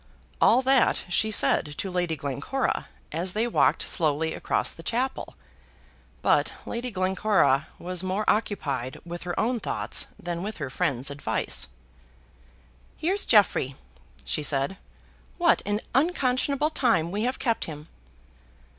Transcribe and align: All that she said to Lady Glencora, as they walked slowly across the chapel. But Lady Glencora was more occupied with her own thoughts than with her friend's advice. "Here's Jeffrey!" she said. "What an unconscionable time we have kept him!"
All 0.41 0.63
that 0.63 1.03
she 1.09 1.29
said 1.29 1.77
to 1.77 1.91
Lady 1.91 2.15
Glencora, 2.15 2.87
as 3.11 3.33
they 3.33 3.47
walked 3.47 3.83
slowly 3.83 4.33
across 4.33 4.73
the 4.73 4.81
chapel. 4.81 5.35
But 6.23 6.53
Lady 6.65 6.89
Glencora 6.89 7.67
was 7.77 8.01
more 8.01 8.25
occupied 8.27 8.97
with 9.05 9.21
her 9.21 9.39
own 9.39 9.59
thoughts 9.59 10.07
than 10.19 10.41
with 10.41 10.57
her 10.57 10.71
friend's 10.71 11.11
advice. 11.11 11.67
"Here's 12.97 13.27
Jeffrey!" 13.27 13.75
she 14.25 14.41
said. 14.41 14.77
"What 15.37 15.61
an 15.67 15.79
unconscionable 15.93 16.71
time 16.71 17.11
we 17.11 17.21
have 17.21 17.37
kept 17.37 17.65
him!" 17.65 17.85